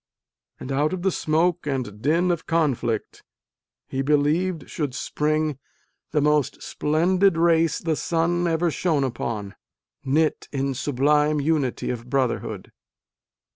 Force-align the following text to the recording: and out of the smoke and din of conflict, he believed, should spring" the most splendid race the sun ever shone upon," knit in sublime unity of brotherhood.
and 0.59 0.71
out 0.71 0.93
of 0.93 1.03
the 1.03 1.11
smoke 1.11 1.67
and 1.67 2.01
din 2.01 2.31
of 2.31 2.47
conflict, 2.47 3.21
he 3.87 4.01
believed, 4.01 4.67
should 4.67 4.95
spring" 4.95 5.59
the 6.11 6.19
most 6.19 6.59
splendid 6.59 7.37
race 7.37 7.77
the 7.77 7.95
sun 7.95 8.47
ever 8.47 8.71
shone 8.71 9.03
upon," 9.03 9.53
knit 10.03 10.49
in 10.51 10.73
sublime 10.73 11.39
unity 11.39 11.91
of 11.91 12.09
brotherhood. 12.09 12.71